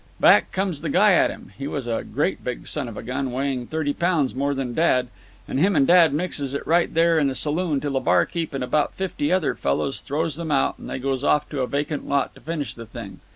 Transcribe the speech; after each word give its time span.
"Back 0.19 0.51
comes 0.51 0.81
the 0.81 0.89
guy 0.89 1.11
at 1.13 1.29
him—he 1.29 1.67
was 1.67 1.85
a 1.85 2.03
great 2.03 2.43
big 2.43 2.67
son 2.67 2.87
of 2.87 2.97
a 2.97 3.03
gun, 3.03 3.31
weighing 3.31 3.67
thirty 3.67 3.93
pounds 3.93 4.33
more 4.33 4.55
than 4.55 4.73
dad—and 4.73 5.59
him 5.59 5.75
and 5.75 5.85
dad 5.85 6.11
mixes 6.11 6.55
it 6.55 6.65
right 6.65 6.91
there 6.91 7.19
in 7.19 7.27
the 7.27 7.35
saloon 7.35 7.79
till 7.79 7.91
the 7.93 7.99
barkeep 7.99 8.55
and 8.55 8.63
about 8.63 8.95
fifty 8.95 9.31
other 9.31 9.53
fellers 9.53 10.01
throws 10.01 10.37
them 10.37 10.49
out, 10.49 10.79
and 10.79 10.89
they 10.89 10.97
goes 10.97 11.23
off 11.23 11.47
to 11.49 11.61
a 11.61 11.67
vacant 11.67 12.07
lot 12.09 12.33
to 12.33 12.41
finish 12.41 12.73
the 12.73 12.87
thing. 12.87 13.19